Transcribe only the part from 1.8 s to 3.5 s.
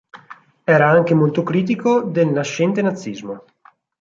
del nascente nazismo.